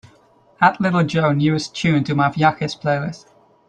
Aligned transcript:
Add 0.59 0.79
little 0.81 1.03
joe 1.03 1.31
newest 1.31 1.75
tune 1.75 2.03
to 2.05 2.15
my 2.15 2.29
viajes 2.29 2.75
playlist 2.75 3.27